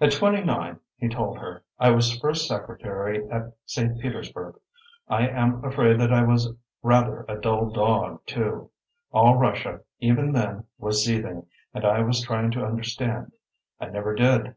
"At 0.00 0.12
twenty 0.12 0.42
nine," 0.42 0.80
he 0.96 1.10
told 1.10 1.36
her, 1.36 1.64
"I 1.78 1.90
was 1.90 2.18
First 2.18 2.48
Secretary 2.48 3.28
at 3.28 3.52
St. 3.66 4.00
Petersburg. 4.00 4.54
I 5.06 5.28
am 5.28 5.62
afraid 5.62 6.00
that 6.00 6.10
I 6.14 6.22
was 6.22 6.50
rather 6.82 7.26
a 7.28 7.38
dull 7.38 7.68
dog, 7.68 8.20
too. 8.24 8.70
All 9.12 9.36
Russia, 9.36 9.82
even 9.98 10.32
then, 10.32 10.64
was 10.78 11.04
seething, 11.04 11.44
and 11.74 11.84
I 11.84 12.00
was 12.00 12.22
trying 12.24 12.50
to 12.52 12.64
understand. 12.64 13.32
I 13.78 13.90
never 13.90 14.14
did. 14.14 14.54